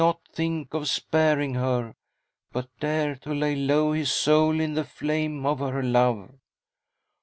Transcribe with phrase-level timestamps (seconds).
[0.03, 1.93] not think of sparing her,
[2.51, 6.31] but dare to lay low his soul in the flame of her love!